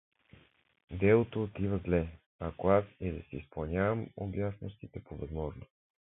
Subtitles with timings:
[1.01, 5.67] Делото отива зле, ако аз и да си изпълнявам обязаностите по възможност.